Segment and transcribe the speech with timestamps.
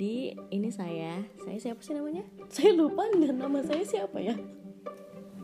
[0.00, 2.24] Jadi ini saya, saya siapa sih namanya?
[2.56, 4.32] Saya lupa dan nama saya siapa ya?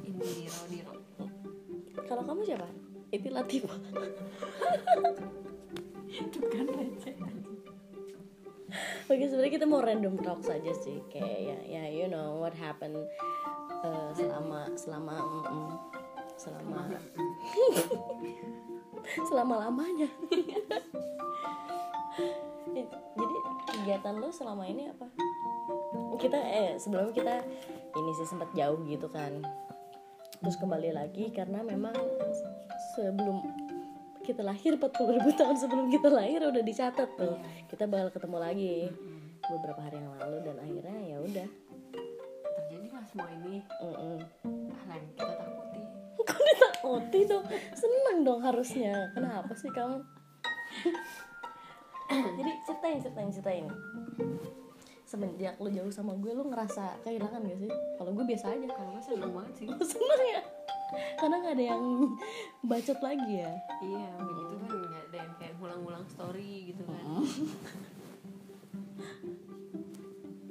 [0.00, 0.96] Indiro Diro
[2.08, 2.64] Kalau kamu siapa?
[3.12, 3.76] Iti Latifah.
[6.08, 7.12] itu kan receh
[9.12, 12.96] Oke sebenarnya kita mau random talk saja sih kayak ya ya you know what happened
[13.84, 15.72] uh, selama selama mm, mm,
[16.40, 16.80] selama
[19.20, 20.08] selama lamanya.
[22.72, 23.35] Jadi
[23.66, 25.06] kegiatan lo selama ini apa?
[26.16, 27.44] Kita eh sebelum kita
[27.96, 29.42] ini sih sempat jauh gitu kan.
[30.40, 31.96] Terus kembali lagi karena memang
[32.96, 33.42] sebelum
[34.26, 37.36] kita lahir 40 ribu tahun sebelum kita lahir udah dicatat tuh.
[37.70, 38.74] Kita bakal ketemu lagi
[39.46, 41.48] beberapa hari yang lalu dan akhirnya ya udah.
[42.56, 43.62] Terjadilah semua ini.
[43.82, 44.18] Mm-mm.
[44.86, 45.82] hal yang kita takuti.
[46.26, 47.44] Kok ditakuti dong?
[47.74, 49.14] Seneng dong harusnya.
[49.14, 50.02] Kenapa sih kamu
[52.38, 53.66] jadi ceritain ceritain ceritain.
[55.06, 57.70] Semenjak lu jauh sama gue lu ngerasa kehilangan gak sih?
[57.70, 58.66] Kalau gue biasa aja.
[58.74, 59.66] Kalau gue seneng banget sih.
[59.94, 60.42] Seneng ya?
[61.18, 61.84] Karena nggak ada yang
[62.70, 63.52] bacot lagi ya?
[63.82, 67.02] Iya begitu kan nggak ada yang kayak ngulang-ngulang story gitu kan.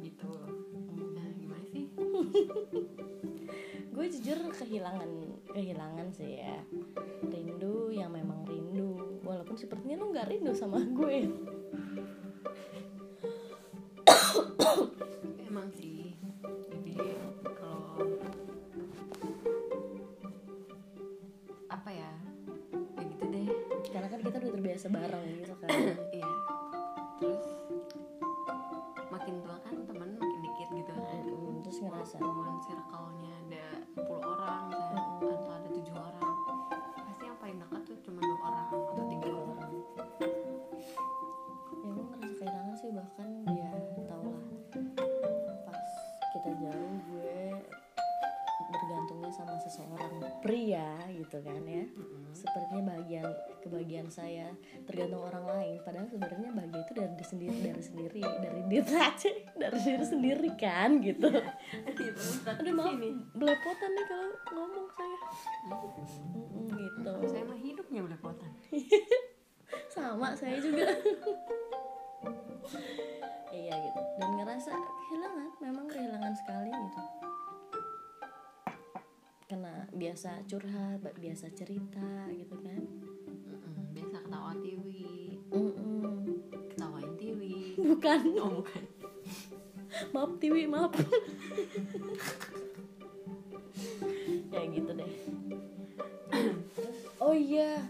[0.05, 0.31] Gitu.
[1.15, 1.85] Nah gimana sih?
[3.95, 5.09] Gue jujur kehilangan
[5.55, 6.59] kehilangan sih ya
[9.55, 11.31] sepertinya lu nggak rindu sama gue.
[15.47, 16.11] Emang sih
[16.67, 16.99] jadi
[17.55, 18.19] kalau
[21.71, 22.11] apa ya
[22.99, 23.47] ya gitu deh.
[23.91, 25.69] Karena kan kita udah terbiasa bareng gitu kan.
[26.11, 26.29] Iya.
[27.15, 27.47] Terus
[29.07, 31.23] makin tua kan temen makin dikit gitu kan.
[31.63, 32.19] Terus ngerasa.
[32.19, 32.94] Teman circle-nya
[49.65, 51.89] seseorang pria gitu kan ya.
[52.37, 53.25] Sepertinya bagian
[53.65, 54.53] kebahagiaan saya
[54.85, 55.77] tergantung orang lain.
[55.81, 60.49] Padahal sebenarnya bahagia itu dari diri sendiri dari sendiri dari diri aja dari diri sendiri
[60.53, 61.27] kan gitu.
[62.45, 62.93] Aduh maaf
[63.33, 65.17] belepotan nih kalau ngomong saya.
[65.73, 67.13] Mm-mm, gitu.
[67.25, 68.51] Saya mah hidupnya belepotan.
[69.93, 70.85] Sama saya juga.
[73.55, 74.01] Iya gitu.
[74.19, 75.49] Dan ngerasa kehilangan
[80.05, 82.77] biasa curhat biasa cerita gitu kan?
[83.49, 86.29] Mm-mm, biasa ketawa tiwi Mm-mm.
[86.69, 88.21] ketawain tiwi bukan.
[88.37, 88.83] Oh bukan.
[90.13, 90.93] Maaf tiwi maaf.
[94.53, 95.13] Ya gitu deh.
[97.25, 97.81] Oh iya.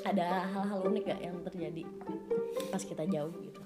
[0.00, 1.84] Ada hal-hal unik gak yang terjadi
[2.72, 3.65] pas kita jauh gitu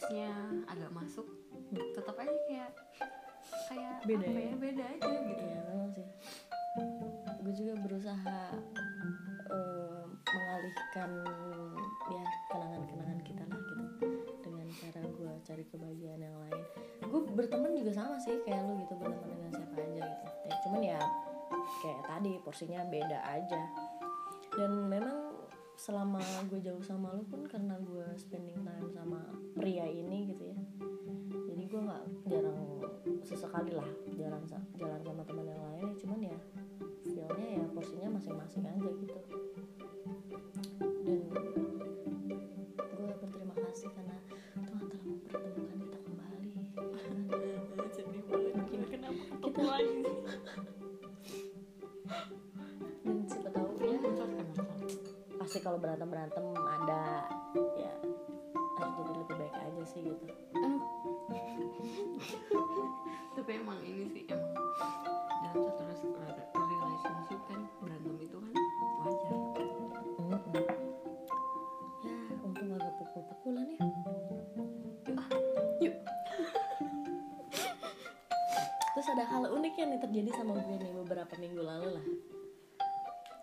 [0.00, 0.32] jokesnya
[0.64, 1.28] agak masuk
[1.92, 2.72] tetap aja kayak
[3.68, 4.48] kayak Beda apa ya?
[4.48, 4.56] ya?
[4.56, 5.44] beda aja gitu.
[5.44, 6.06] Iya memang sih.
[7.44, 8.38] Gue juga berusaha
[9.52, 11.10] eh, mengalihkan
[12.08, 13.84] ya kenangan-kenangan kita lah gitu
[14.40, 16.62] dengan cara gue cari kebahagiaan yang lain.
[17.04, 20.26] Gue berteman juga sama sih kayak lu gitu berteman dengan siapa aja gitu.
[20.48, 21.00] Ya, cuman ya
[21.84, 23.62] kayak tadi porsinya beda aja.
[24.56, 25.29] Dan memang
[25.80, 26.20] selama
[26.52, 30.60] gue jauh sama lu pun karena gue spending time sama pria ini gitu ya.
[31.48, 32.60] Jadi gue nggak jarang
[33.24, 34.44] sesekali lah jalan
[34.76, 35.92] jalan sama teman yang lain ya.
[36.04, 36.36] Cuman ya
[37.08, 39.16] feelnya ya porsinya masing-masing aja gitu.
[41.00, 41.20] Dan
[42.76, 46.48] gue berterima kasih karena Tuhan telah mempertemukan kita kembali.
[47.72, 48.04] Banget
[48.52, 49.48] Mungkin kenapa
[55.60, 57.28] pasti kalau berantem berantem ada
[57.76, 57.92] ya
[58.80, 60.24] harus jadi lebih baik aja sih gitu.
[63.36, 64.56] Tapi emang ini sih emang
[65.44, 65.84] dalam satu
[66.64, 68.56] relationship kan berantem itu kan
[69.04, 69.36] wajar.
[72.08, 73.84] Ya untung agak pukul-pukulan ya.
[75.84, 75.94] Yuk
[78.96, 82.04] terus ada hal unik yang terjadi sama gue nih beberapa minggu lalu lah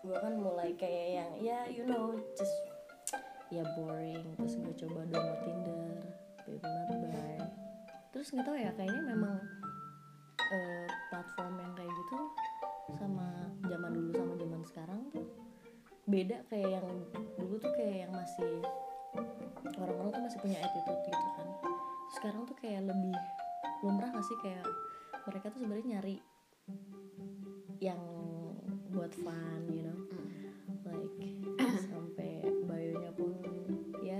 [0.08, 2.56] gue kan mulai kayak yang ya you know just
[3.52, 4.24] ya boring.
[4.40, 5.88] Terus gue coba download Tinder
[6.56, 7.36] not buy
[8.08, 9.36] terus nggak tahu ya kayaknya memang
[10.48, 12.18] eh, platform yang kayak gitu
[12.96, 15.28] sama zaman dulu sama zaman sekarang tuh
[16.08, 16.88] beda kayak yang
[17.36, 18.64] dulu tuh kayak yang masih
[19.76, 21.48] orang-orang tuh masih punya attitude gitu kan.
[22.16, 23.12] Sekarang tuh kayak lebih
[23.84, 24.38] lumrah gak sih?
[24.40, 24.64] Kayak
[25.28, 26.16] mereka tuh sebenarnya nyari
[27.84, 28.00] yang
[28.98, 29.98] buat fun you know?
[30.82, 31.14] Like
[31.86, 33.38] sampai bio-nya pun
[34.02, 34.18] ya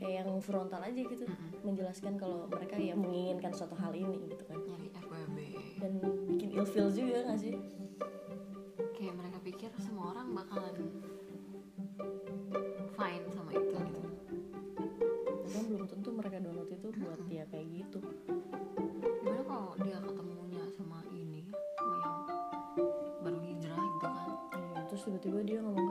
[0.00, 1.28] kayak yang frontal aja gitu.
[1.60, 4.56] Menjelaskan kalau mereka ya menginginkan suatu hal ini gitu kan.
[4.64, 5.36] Nyari FWB
[5.82, 5.92] dan
[6.32, 7.54] bikin ilfeel juga gak sih?
[8.96, 10.74] Kayak mereka pikir semua orang bakalan
[25.18, 25.87] tiba-tiba dia ngomong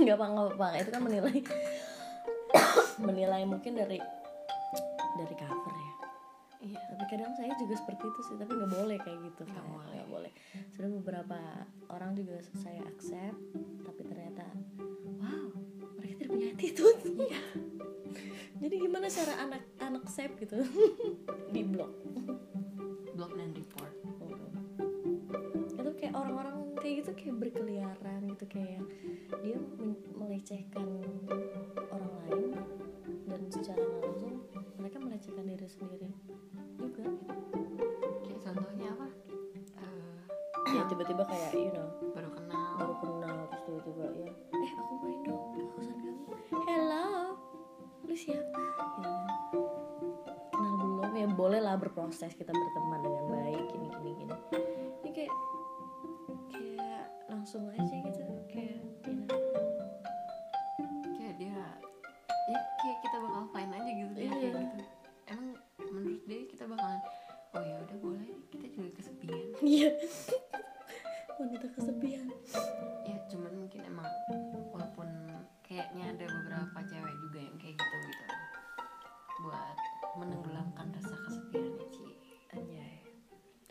[0.04, 1.36] nggak apa nggak apa itu kan menilai
[3.06, 3.98] menilai mungkin dari
[5.18, 5.92] dari cover ya.
[6.60, 6.80] Iya.
[6.92, 9.88] Tapi kadang saya juga seperti itu sih tapi nggak boleh kayak gitu Nggak kan boleh.
[9.96, 10.32] nggak boleh.
[10.76, 11.38] Sudah beberapa
[11.88, 13.38] orang juga saya accept
[13.84, 14.44] tapi ternyata
[15.20, 15.48] wow
[15.96, 17.00] mereka tidak punya attitude.
[17.04, 17.40] Iya.
[18.60, 20.56] jadi gimana cara anak anak accept gitu?
[21.54, 21.92] Di blog
[23.16, 23.99] blog dan report
[26.10, 28.82] kayak orang-orang kayak gitu kayak berkeliaran gitu kayak
[29.46, 29.58] dia
[30.18, 30.86] melecehkan
[31.86, 32.50] orang lain
[33.30, 34.42] dan secara langsung
[34.74, 36.10] mereka melecehkan diri sendiri
[36.82, 37.06] juga.
[38.26, 39.06] Kayak contohnya apa?
[40.66, 42.58] Eh, ya tiba-tiba kayak you know baru kenal.
[42.74, 44.30] baru kenal terus tiba-tiba ya.
[44.34, 46.22] Eh aku main dong urusan kamu.
[46.66, 47.06] Hello
[48.02, 48.62] lu siapa?
[50.58, 51.12] Kan kenal belum?
[51.14, 54.36] Ya boleh lah berproses kita berteman dengan baik gini gini gini
[57.50, 58.78] langsung aja gitu kayak
[59.10, 59.26] know,
[61.18, 61.50] kayak dia
[62.46, 64.30] ya kayak kita bakal fine aja gitu Iya.
[64.30, 64.58] kayak gitu.
[65.26, 65.48] Emang
[65.82, 67.02] menurut dia kita bakalan
[67.50, 68.22] oh ya udah boleh
[68.54, 69.42] kita juga kesepian.
[69.66, 69.90] Iya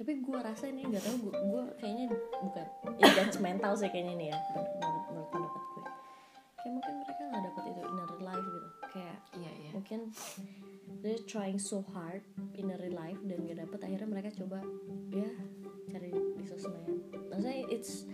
[0.09, 2.09] tapi gue rasa ini nggak tahu gue gue kayaknya
[2.41, 2.65] bukan
[2.97, 5.85] ya judgmental sih kayaknya nih ya menurut, menurut pendapat gue.
[6.57, 8.69] Kayak mungkin mereka nggak dapat itu inner life gitu.
[8.89, 9.69] Kayak iya iya.
[9.69, 9.99] mungkin
[11.05, 12.25] they're trying so hard
[12.57, 14.57] in real life dan gak dapet akhirnya mereka coba
[15.13, 15.29] ya
[15.93, 16.89] cari di sosmed.
[17.29, 18.09] Maksudnya it's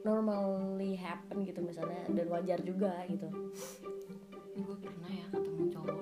[0.00, 3.28] normally happen gitu misalnya dan wajar juga gitu.
[4.56, 5.99] Ini gue pernah ya ketemu cowok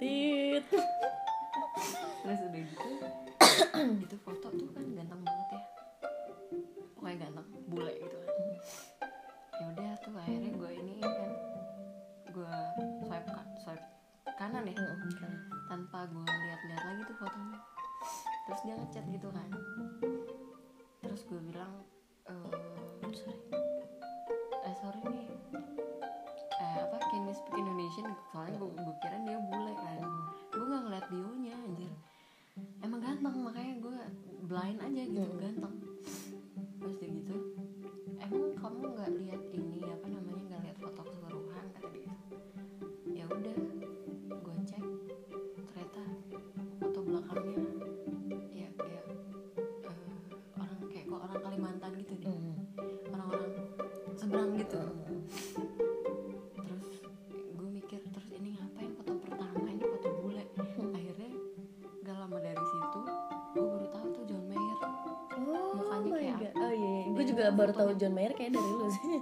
[0.00, 0.64] tit.
[2.24, 2.88] Terus udah gitu
[3.84, 5.60] itu foto tuh kan ganteng banget ya.
[6.96, 8.34] Pokoknya ganteng bule gitu kan.
[9.54, 11.30] Ya udah tuh akhirnya gue ini kan
[12.32, 12.54] gue
[13.04, 13.84] swipe kan swipe
[14.40, 14.74] kanan ya.
[15.68, 17.58] Tanpa gue lihat-lihat lagi tuh fotonya.
[18.44, 19.48] Terus dia ngechat gitu kan.
[21.04, 21.72] Terus gue bilang
[22.24, 23.40] eh sorry.
[24.64, 25.28] eh sorry nih.
[26.56, 29.73] Eh apa can you speak Indonesian soalnya gue gue kira dia bule
[31.14, 31.92] bionya anjir
[32.82, 33.98] emang ganteng makanya gue
[34.50, 35.38] blind aja gitu Mm.
[35.38, 35.74] ganteng
[67.44, 69.20] juga baru tahu John Mayer kayak dari lu sih.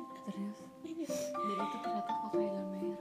[0.79, 1.11] Serius?
[1.35, 2.99] Dan itu ternyata kok kayak John Mayer.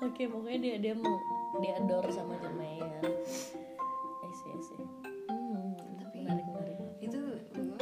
[0.00, 1.20] Oke pokoknya dia dia mau
[1.60, 2.88] dia adore sama John Mayer.
[3.04, 4.80] I see, I see.
[5.28, 6.76] Hmm, Tapi- menarik menarik.
[7.04, 7.20] itu
[7.52, 7.76] gue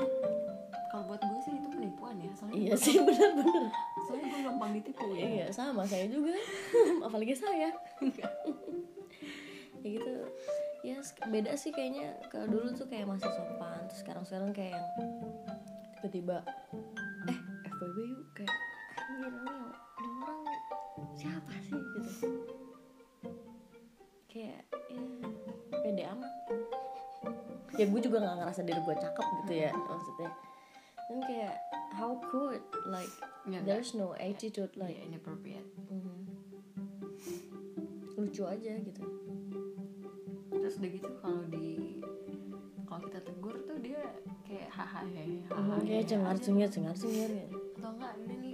[0.91, 3.71] kalau buat gue sih itu penipuan ya soalnya iya sih bener-bener
[4.03, 5.23] soalnya gue gampang ditipu ya.
[5.23, 6.35] Iya sama saya juga.
[7.07, 7.71] Apalagi saya.
[9.79, 10.15] Ya gitu.
[10.83, 10.97] Ya
[11.31, 14.89] beda sih kayaknya kalau dulu tuh kayak masih sopan terus sekarang sekarang kayak yang
[16.01, 16.41] tiba-tiba
[17.29, 17.39] eh
[17.69, 18.57] FWB yuk kayak
[18.97, 19.29] anjir ini
[20.25, 20.41] orang
[21.13, 21.77] siapa sih?
[21.77, 22.29] Gitu.
[24.33, 25.05] Kayak ya
[25.85, 26.33] pede amat.
[27.77, 30.31] ya gue juga nggak ngerasa diri gue cakep gitu ya maksudnya.
[31.13, 31.57] Dan kayak
[31.93, 33.13] how could like
[33.45, 35.69] Nggak, there's no attitude like like inappropriate.
[35.93, 36.17] Mhm.
[38.21, 39.05] lucu aja gitu.
[40.49, 42.01] Terus udah gitu kalau di
[42.85, 44.01] kalau kita tegur tuh dia
[44.51, 46.43] kayak hahaha hehe hahaha kayak cengar aja.
[46.43, 47.31] cengir cengar cengir
[47.79, 48.50] atau enggak ini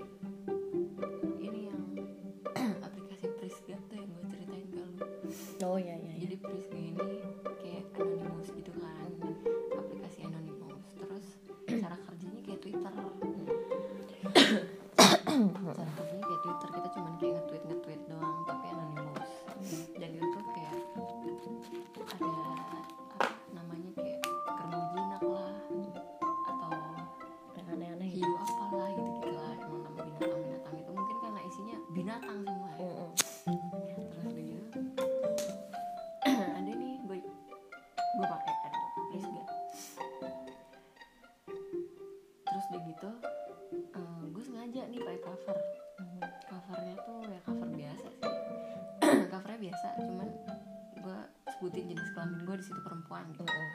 [51.57, 53.41] sebutin jenis kelamin gue di situ perempuan gitu.
[53.41, 53.69] Mhm.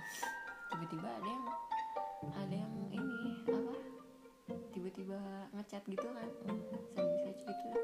[0.71, 1.45] tiba-tiba ada yang
[2.37, 3.17] ada yang ini
[3.49, 3.73] apa?
[4.69, 5.17] Tiba-tiba
[5.57, 6.29] ngechat gitu kan.
[6.93, 7.79] Send message gitu.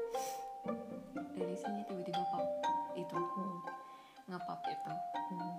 [1.34, 2.46] Dari sini tiba-tiba pop
[2.94, 3.16] itu.
[3.18, 3.58] Mhm.
[4.30, 4.92] ngepop itu.
[5.34, 5.56] Mhm.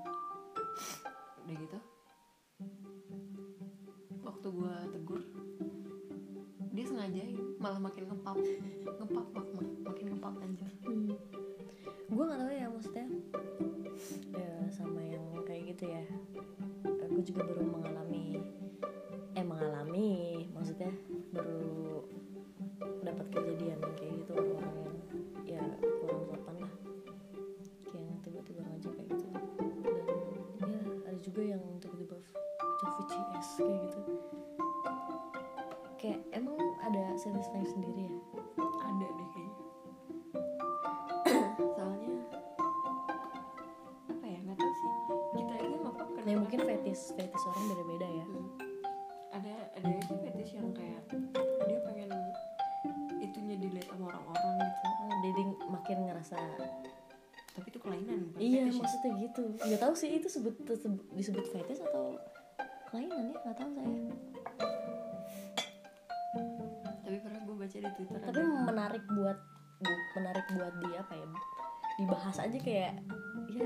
[1.44, 1.80] udah gitu.
[4.24, 5.22] Waktu gua tegur
[6.70, 8.40] dia sengajain malah makin ngepop.
[8.88, 10.72] Ngepop mak- mak- makin ngepop anjir
[17.40, 17.99] gue juga
[46.30, 48.26] ya kadang mungkin fetis fetis orang beda-beda ya.
[48.26, 48.48] Hmm.
[49.30, 51.02] ada ada aja fetish yang kayak
[51.66, 52.10] dia pengen
[53.18, 54.82] itunya dilihat sama orang-orang gitu.
[54.86, 56.38] Oh, jadi makin ngerasa
[57.50, 58.82] tapi itu kelainan bukan iya fetish ya.
[58.86, 59.44] maksudnya gitu.
[59.58, 60.54] Nggak tahu sih itu sebut
[61.14, 62.18] disebut, fetish atau
[62.90, 63.36] kelainan ya?
[63.42, 63.90] Nggak tahu saya.
[67.06, 68.62] Tapi pernah gue baca di twitter tapi ada.
[68.70, 69.38] menarik buat
[69.82, 71.28] bu- menarik buat di apa ya?
[71.98, 72.94] Dibahas aja kayak
[73.50, 73.66] ya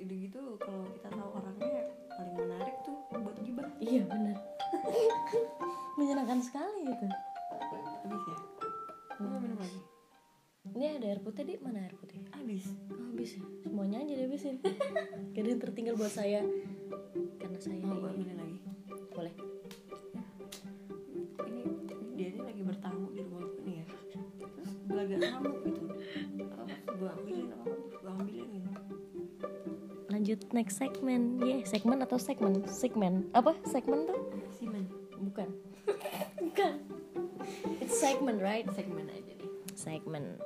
[0.00, 1.72] udah, gitu kalau kita tahu orangnya
[2.08, 3.68] paling menarik tuh buat gibah.
[3.80, 4.36] Iya benar.
[5.98, 7.06] Menyenangkan sekali gitu
[8.10, 8.36] habis ya?
[9.20, 9.80] Lu mau minum lagi?
[10.76, 11.54] Ini ada air putih di.
[11.60, 12.20] Mana air putih?
[12.32, 12.64] Habis.
[12.90, 13.44] Oh, habis ya?
[13.64, 14.56] Semuanya aja dihabisin.
[15.36, 16.42] Yang tertinggal buat saya.
[17.38, 18.58] Karena saya mau gue ini- ambilin lagi?
[19.14, 19.34] Boleh.
[21.44, 21.62] Ini
[22.16, 23.84] dia ini lagi bertamu di rumah nih ya.
[24.40, 25.89] Terus belaga ngamuk gitu
[30.40, 32.64] lanjut next segmen yeah segmen atau segmen?
[32.64, 33.28] Segmen.
[33.36, 33.52] Apa?
[33.68, 34.16] Segmen tuh?
[34.56, 34.88] Simen
[35.20, 35.52] bukan.
[36.40, 36.72] Bukan.
[37.84, 38.64] It's segment right?
[38.72, 40.40] Segmen aja nih segmen